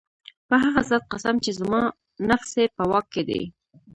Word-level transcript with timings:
په 0.47 0.55
هغه 0.63 0.81
ذات 0.89 1.03
قسم 1.13 1.35
چي 1.43 1.51
زما 1.59 1.81
نفس 2.29 2.51
ئې 2.59 2.65
په 2.75 2.83
واك 2.89 3.05
كي 3.13 3.23
دی 3.29 3.41